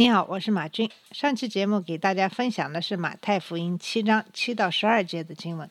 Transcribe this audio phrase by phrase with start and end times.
[0.00, 0.90] 你好，我是马军。
[1.12, 5.68] 上期节目给大家分享的是马太福音七章七到十二节的经文。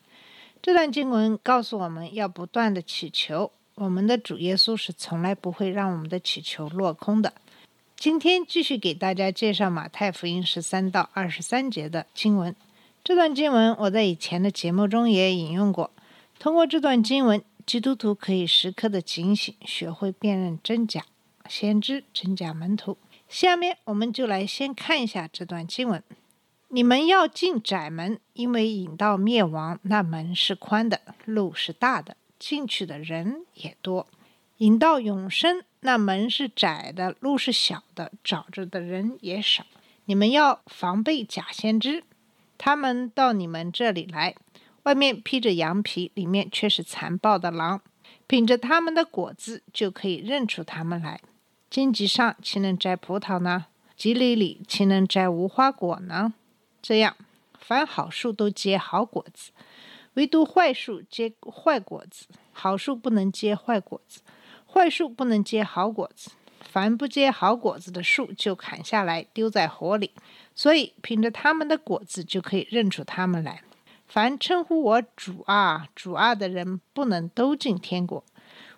[0.62, 7.32] 这段经文告诉我们要不断的祈求，我们的主耶稣是从来不会让我们的祈求落空的。
[7.96, 12.54] 今天继续给大家介绍马太福音十三到二十三节的经文。
[13.02, 15.90] 这段经文我在以前的节目中也引用过。
[16.38, 21.04] 通过这段经文，基督徒可以时刻的警醒，学会辨认真假
[21.48, 22.96] 先知、真假门徒。
[23.30, 26.02] 下面我们就来先看一下这段经文：
[26.66, 34.06] 你们要进窄门，因为引到灭亡，那门是宽的，路是大的，进去的人也多；
[34.56, 39.64] 引到永生，那门是窄的，路是小的，找着的人也少。
[40.06, 42.02] 你们要防备假先知，
[42.58, 44.34] 他们到你们这里来，
[44.82, 47.80] 外面披着羊皮，里面却是残暴的狼。
[48.26, 51.20] 凭着他们的果子，就可以认出他们来。
[51.70, 53.66] 荆棘上岂能摘葡萄呢？
[53.96, 56.34] 棘里里岂能摘无花果呢？
[56.82, 57.16] 这样，
[57.60, 59.52] 凡好树都结好果子，
[60.14, 62.26] 唯独坏树结坏果子。
[62.50, 64.20] 好树不能结坏果子，
[64.66, 66.32] 坏树不能结好果子。
[66.60, 70.10] 凡不结好果子的树，就砍下来丢在火里。
[70.56, 73.62] 所以，凭着他们的果子，就可以认出他们来。
[74.08, 78.24] 凡称呼我主啊、主啊的人，不能都进天国。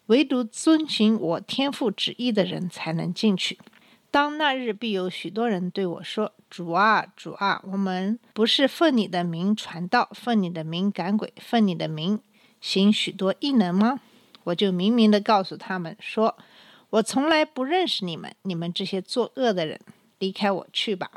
[0.06, 3.58] 唯独遵循我天父旨意的人才能进去。
[4.10, 12.20] 当那日，必有许多人对我说：“主啊，主啊，我们不是奉你的名传道，奉你的名赶鬼，奉你的名
[12.60, 14.00] 行许多异能吗？”
[14.44, 16.36] 我就明明的告诉他们说
[16.90, 19.80] ：“我从来不认识你们，你们这些作恶的人，
[20.18, 21.10] 离开我去吧。”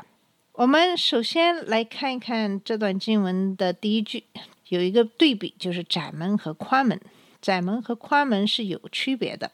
[0.54, 4.24] 我们首先来看一看这段经文的第一句，
[4.68, 6.98] 有一个对比，就是窄门和宽门。
[7.46, 9.52] 窄门和宽门是有区别的，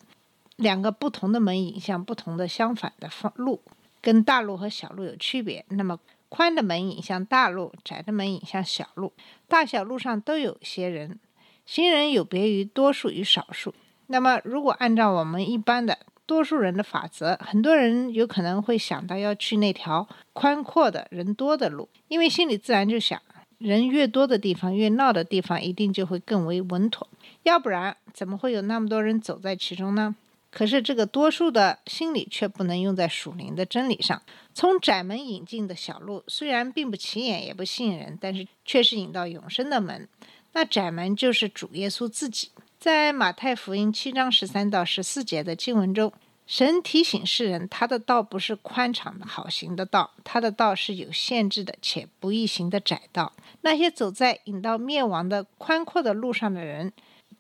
[0.56, 3.60] 两个不同的门引向不同的相反的方路，
[4.00, 5.62] 跟大路和小路有区别。
[5.68, 6.00] 那么
[6.30, 9.12] 宽的门引向大路，窄的门引向小路。
[9.46, 11.20] 大小路上都有些人，
[11.66, 13.74] 行人有别于多数与少数。
[14.06, 23.20] 那么如果按照我们一般的多数人的法则，很多人有可能会想到要去那条宽阔的人多的路，因为心里自然就想，
[23.62, 27.08] 人越多的地方，越闹的地方，一定就会更为稳妥。
[27.44, 30.14] 要不然，怎么会有那么多人走在其中呢？
[30.50, 34.20] 可是这个多数的心理却不能用在属灵的真理上。
[34.52, 40.06] 从窄门引进的小路，虽然并不起眼也不吸引人，但是却是引到永生的门。
[40.52, 42.50] 那窄门就是主耶稣自己。
[42.78, 46.12] 在马太福音七章十三到十四节的经文中，
[46.46, 53.32] 神提醒世人，他的道不是宽敞的好行的道，他的道是有限制的且不易行的窄道。
[53.62, 56.92] 那些走在引到灭亡的宽阔的路上的人，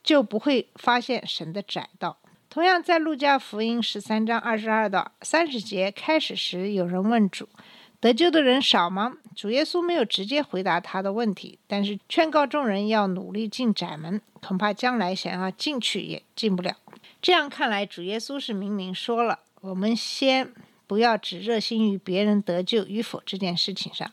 [0.02, 2.16] 就不会发现神的窄道。
[2.48, 7.48] 同样，在路加福音十三章二十二到三十节开始时，有人问主
[7.98, 16.76] ：“得救的人少吗？”主耶稣没有直接回答他的问题，但是劝告众人要努力进窄门，恐怕将来想要进去也进不了。
[17.22, 20.52] 这样看来，主耶稣是明明说了：我们先
[20.88, 24.10] 不要只热心于别人得救与否这件事情上，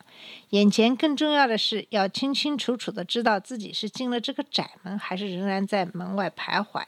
[0.52, 6.84] 眼前更重要的是要清清楚楚的知道自己是进了这个窄门，还是仍然在门外徘徊。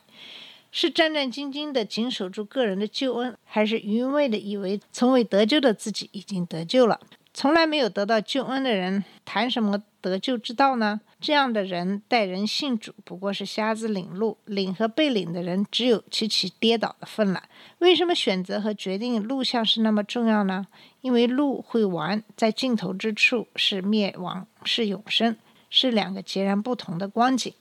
[0.71, 6.99] 是战战兢兢地紧守住个人的救恩，还是愚昧地以为从未得救的自己已经得救了？
[7.33, 11.00] 从来没有得到救恩的人，谈什么得救之道呢？
[11.19, 17.44] 这样的人带人信主，不过是瞎子领路，领和被领的人只有起起跌倒的份了。
[17.78, 20.66] 为什么选择和决定路向是那么重要呢？
[21.01, 25.37] 因为路会完，在尽头之处是灭亡，是永生，
[25.70, 27.53] 是两个截然不同的光景。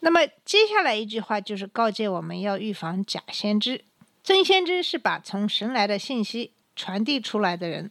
[0.00, 3.84] 那么接下来一句话就是告诫我们要预防假先知。
[4.22, 7.90] 真先知是把从神来的信息传递出来的人，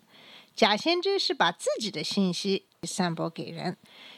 [0.56, 3.78] 假先知是把自己的信息散播给人。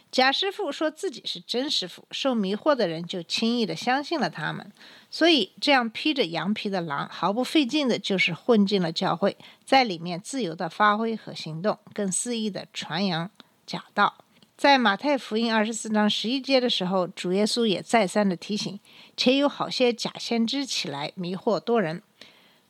[0.10, 4.72] 假师傅说自己是真师傅，受迷惑的人就轻易的相信了他们。
[5.12, 9.36] 所以，这样披着羊皮的狼毫不费劲的，就是混进了教会，
[9.66, 13.30] 在里面自由的发挥和行动，更肆意的传扬
[13.66, 14.16] 假道。
[14.56, 18.80] 在马太福音二十四章十一节的时候，主耶稣也再三的提醒，
[19.18, 22.01] 且有好些假先知起来迷惑多人。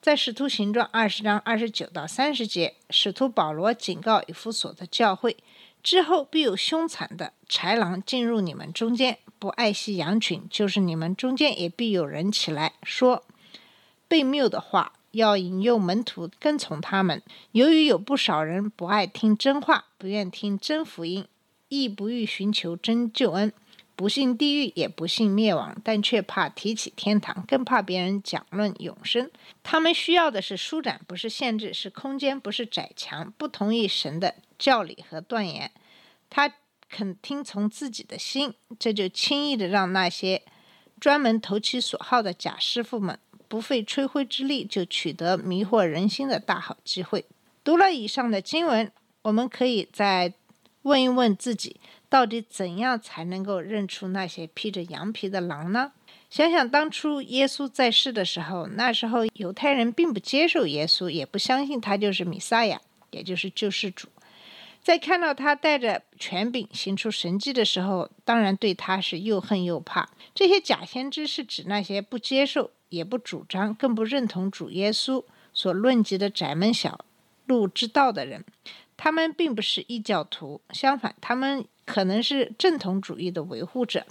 [0.02, 5.36] 在使徒行传二十章二十九到三十节，使徒保罗警告以弗所的教会，
[5.84, 13.24] 之后必有凶残的豺狼进入你们中间，不爱惜羊群，就是你们中间也必有人起来说
[14.08, 17.22] 悖谬的话，要引诱门徒跟从他们。
[17.52, 21.26] 由于有不少人不爱听真话，不愿听真福音，
[21.68, 23.52] 亦不欲寻求真救恩。
[23.98, 29.30] 不信地狱，也不信灭亡，但却怕提起天堂，更怕别人讲论永生。
[29.64, 33.34] 他们需要的是舒展，不是限制；是空间，不是窄墙。
[33.40, 35.72] 不同意神的教理和断言，
[36.30, 36.54] 他
[36.88, 40.44] 肯听从自己的心，这就轻易的让那些
[41.00, 43.18] 专门投其所好的假师傅们
[43.48, 47.26] 不费吹灰之力就取得迷惑人心的大好机会。
[47.64, 48.92] 读了以上的经文，
[49.24, 50.32] 我们可以再
[50.84, 51.78] 问一问自己。
[52.10, 55.92] 到底怎样才能够认出那些披着羊皮的狼呢？
[56.30, 62.82] 想想当初耶稣在世的时候，那时候犹太人并不接受耶稣，也不相信他就是弥撒亚，
[63.12, 64.10] 也就是救世主。
[64.82, 70.10] 在看到他带着权柄行出神迹的时候，当然对他是又恨又怕。
[70.34, 75.24] 这些假先知是指那些不接受、也不主张、更不认同主耶稣
[75.54, 77.04] 所论及的窄门小
[77.46, 78.46] 路之道的人。
[78.98, 81.66] 他们并不是异教徒，相反，他们。
[81.88, 84.06] 可能是正统主义的维护者，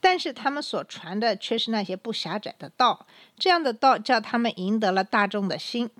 [0.00, 3.06] 但是他们所传的却是那些不狭窄的道。
[3.38, 5.90] 这样的道叫他们赢得了大众的心，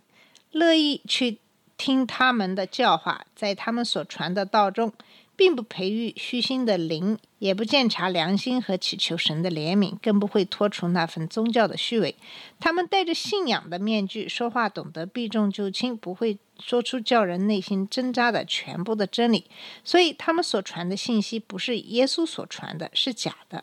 [0.53, 1.39] 乐意去
[1.77, 3.27] 听他们的教化。
[3.37, 4.91] 在他们所传的道中，
[5.39, 12.17] 并不培育虚心的灵，也不见察良心和祈求神的怜悯，更不会脱除那份宗教的虚伪。
[12.59, 16.39] 他们戴着信仰的面具说话，懂得避重就轻，不会。
[16.61, 19.45] 说出叫人内心挣扎的全部的真理，
[19.85, 23.63] 所以他们所传的信息不是耶稣所传的，是假的。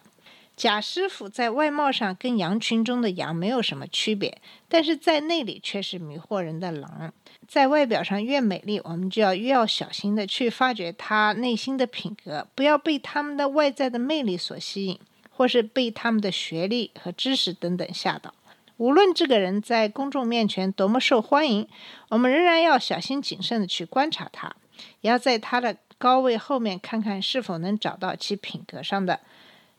[0.55, 7.13] 贾师傅在外貌上跟羊群中的羊没有什么区别，但是在内里却是迷惑人的狼。
[7.45, 14.99] 在外表上越美丽，我们就要越要小心的去发掘他内心的品格，不要被他们的外在的魅力所吸引，
[15.29, 18.33] 或是被他们的学历和知识等等吓倒。
[18.77, 21.67] 无论这个人在公众面前多么受欢迎，
[22.09, 24.55] 我们仍然要小心谨慎地去观察他，
[25.01, 29.19] 也要在他的高位后面看看是否能找到其品格上的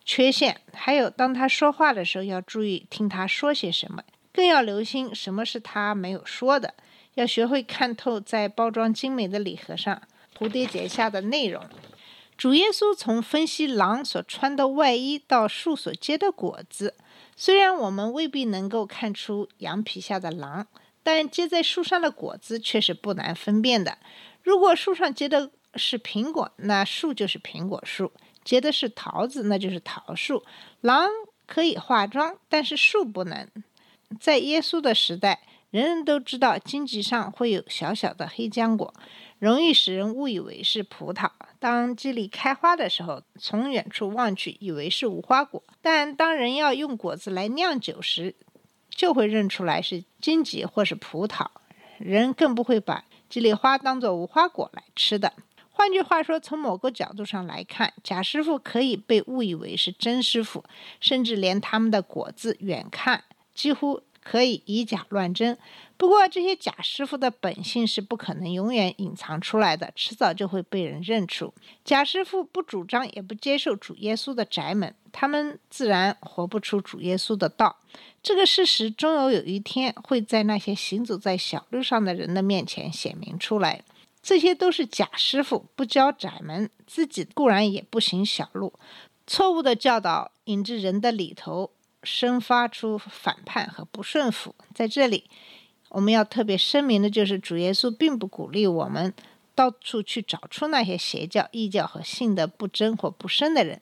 [0.07, 0.59] 缺陷。
[0.73, 6.73] 还有，当他说话的时候，要注意听他说些什么，更要留心什么是他没有说的。
[7.15, 10.01] 要学会看透在包装精美的礼盒上
[10.39, 11.63] 蝴蝶结下的内容。
[12.37, 16.95] 主耶稣从分析狼所穿的外衣到树所结的果子。
[17.35, 20.67] 虽然我们未必能够看出羊皮下的狼，
[21.03, 23.97] 但结在树上的果子却是不难分辨的。
[24.43, 28.09] 如果树上结的是苹果，那树就是苹果树；
[28.47, 30.45] 结的是桃子，那就是桃树。
[30.81, 31.11] 狼
[31.47, 33.49] 可以化妆，但是树不能。
[34.21, 35.41] 在耶稣的时代，
[35.73, 38.95] 人人都知道荆棘上会有小小的黑浆果。
[39.41, 41.29] 容易使人误以为是葡萄。
[41.59, 48.37] 当蒺藜开花的时候，从远处望去，以为是无花果；但当人要用果子来酿酒时，
[48.89, 51.49] 就会认出来是荆棘或是葡萄。
[51.99, 55.33] 人更不会把蒺藜花当作无花果来吃的。
[55.77, 60.65] 换句话说，从某个角度上来看，假师傅可以被误以为是真师傅，
[61.01, 63.25] 甚至连他们的果子远看
[63.55, 64.03] 几乎。
[64.29, 65.57] 可以以假乱真，
[65.97, 71.55] 不过这些假师傅的本性是不可能永远隐藏出来的，迟早就会被人认出。
[71.85, 77.77] 假师傅不主张也不接受主耶稣的宅门，他们自然活不出主耶稣的道。
[78.21, 83.85] 这个事实终有有一天会在那些行走在小路上的人的面前显明出来。
[84.27, 88.73] 这些都是假师傅，不教窄门，自己固然也不行小路，
[89.25, 91.71] 错误的教导引致人的里头。
[92.03, 95.25] 生发出反叛和不顺服，在这里，
[95.89, 99.13] 我们要特别声明的就是，主耶稣并不鼓励我们
[99.57, 103.81] 到处去找出那些邪教、异教和信的不真或不深的人。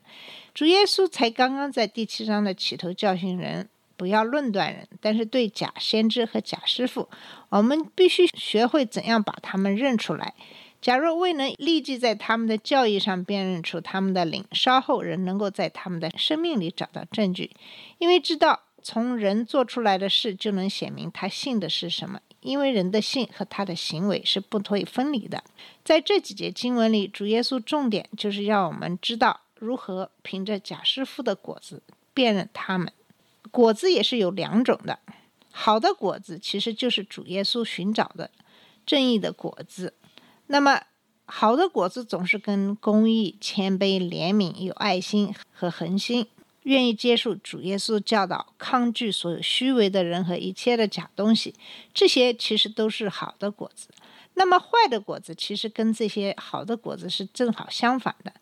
[0.55, 7.09] 主耶稣才刚刚在第七章的起头教训人不要论断人，但是对假先知和假师傅，
[7.49, 10.35] 我们必须学会怎样把他们认出来。
[10.81, 17.51] 假若未能立即在他们的教义上辨认出他们的灵，稍后人能够在他们的生命里找到证据，
[17.99, 22.21] 因为知道从人做出来的事就能显明他信的是什么。
[22.43, 25.43] 因为人的信和他的行为是不可以分离的。
[25.83, 31.83] 在这几节经文里，主耶稣重点就是让我们知道如何凭着假师傅的果子
[32.13, 32.93] 辨认他们。
[33.51, 34.99] 果子也是有两种的，
[35.53, 38.31] 好的果子其实就是主耶稣寻找的
[38.85, 39.95] 正义的果子。
[40.49, 40.83] 那么，
[41.27, 46.27] 好的果子总是跟公义、谦卑、怜悯、有爱心和恒心，
[46.65, 51.55] 愿意接受主耶稣教导，抗拒所有虚伪的人和一切的假东西，
[51.93, 53.89] 这些其实都是好的果子。
[54.35, 58.33] 那么坏的果子其实跟这些好的果子是正好相反的，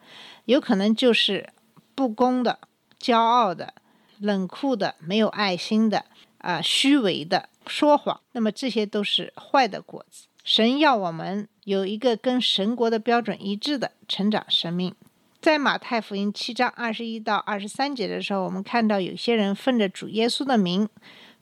[0.47, 1.51] 有可能就是
[1.95, 2.59] 不公的、
[2.99, 3.75] 骄傲的、
[4.23, 6.07] 冷酷的、没有爱心的、
[6.39, 8.21] 啊虚伪的、说谎。
[8.33, 10.27] 那么这些都是坏的果子。
[10.43, 14.95] 神要我们有一个跟神国的标准一致的成长生命。
[15.41, 20.89] 在马太福音七章二十一到二十三节的时候，我们看到有些人奉着主耶稣的名，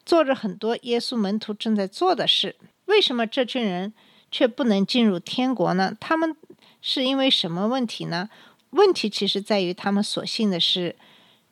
[0.04, 2.56] 做着很多耶稣门徒正在做的事。
[2.86, 3.92] 为什么这群人？
[4.32, 5.92] 却不能进入天国呢？
[5.98, 6.36] 他们
[6.80, 8.30] 是因为什么问题呢？
[8.70, 10.94] 问题其实在于他们所信的是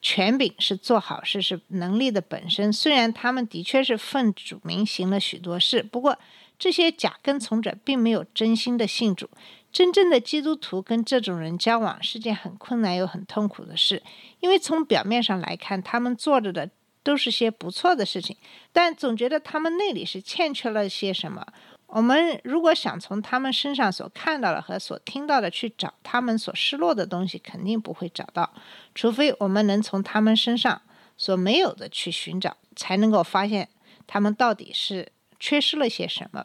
[0.01, 2.73] 权柄，是做好事，是能力的本身。
[2.73, 6.19] 虽然他们的确是奉主名行了许多事，不过
[6.59, 9.29] 这些假跟从者并没有真心的信主。
[9.71, 14.03] 真正的基督徒跟这种人交往是件很困难又很痛苦的事，
[14.41, 16.71] 因为从表面上来看，他们做着的
[17.03, 18.35] 都是些不错的事情，
[18.73, 21.47] 但总觉得他们内里是欠缺了些什么。
[21.89, 28.53] 我们如果想从他们身上所看到的和所听到的去找他们所失落的东西，肯定不会找到，
[28.95, 30.83] 除非我们能从他们身上
[31.17, 33.71] 所没有的去寻找，才能够发现
[34.07, 36.45] 他们到底是缺失了些什么。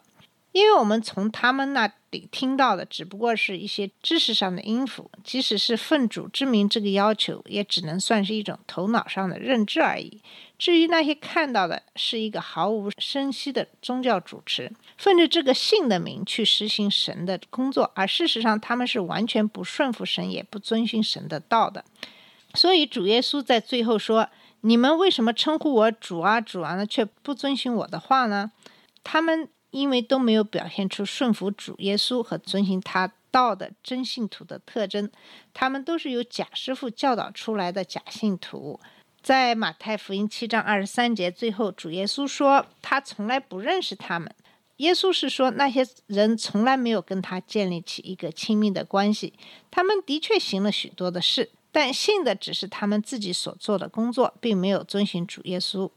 [0.54, 10.22] 因为我们从他们那里听到的只不过是一些知识上的音符，即使是奉主之名这个要求，也只能算是一种头脑上的认知而已。
[10.56, 21.84] 至于那些看到的，是一个毫无声息的宗教主持，奉着这个信的名去实行神的工作，而事实上他们是完全不顺服神，也不遵循神的道的。
[22.54, 24.28] 所以主耶稣在最后说
[24.62, 28.52] ：“你们为什么称呼我主啊主啊呢，却不遵循我的话呢？”
[29.02, 29.48] 他们。
[29.74, 35.10] 因为都没有表现出顺服主耶稣和遵循他道的真信徒的特征，
[35.52, 38.78] 他们都是由假师傅教导出来的假信徒。
[39.20, 44.32] 在马太福音七章二十三节最后，主耶稣说他从来不认识他们。
[44.76, 49.34] 耶稣是说那些人从来没有跟他建立起一个亲密的关系。
[49.72, 55.90] 他们的确行了许多的事，但信的只是他们自己所做的工作，并没有遵循主耶稣。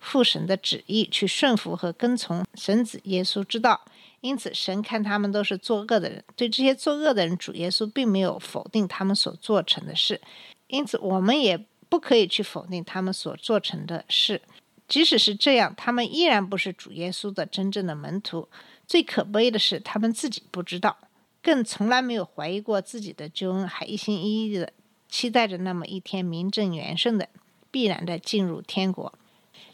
[0.00, 3.80] 父神的旨意去顺服和跟从神子耶稣之道，
[4.20, 6.22] 因此神看他们都是作恶的人。
[6.36, 10.20] 对这些作恶的人，主耶稣并没有否定他们所做成的事，
[10.68, 14.42] 因此我们也不可以去否定他们所做成的事。
[14.88, 18.48] 即使是这样，他们依然不是主耶稣的真正的门徒。
[18.86, 20.96] 最可悲的是，他们自己不知道，
[21.42, 24.72] 更从来没有怀疑过自己的救恩，还一心一意的
[25.08, 27.28] 期待着那么一天名正言顺的
[27.72, 29.12] 必然的进入天国。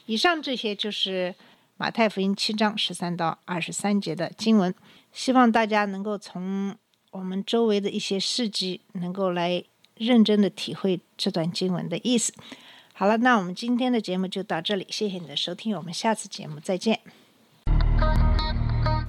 [0.07, 1.35] 以上这些就是
[1.77, 4.75] 马太福音七章十三到二十三节的经文，
[5.13, 6.77] 希望大家能够从
[7.11, 9.63] 我们周围的一些事迹，能够来
[9.97, 12.33] 认真的体会这段经文的意思。
[12.95, 17.01] 好了，那我们今天的节目就到这里，谢谢你的收听，我们下次节目再见。